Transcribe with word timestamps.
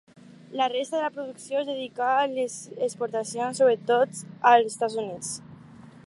La 0.59 0.67
resta 0.73 0.95
de 0.95 1.01
la 1.03 1.11
producció 1.17 1.59
es 1.59 1.67
dedica 1.67 2.07
a 2.13 2.23
les 2.31 2.55
exportacions, 2.87 3.61
sobretot 3.63 4.23
als 4.53 4.71
Estats 4.73 4.97
Units. 5.05 5.35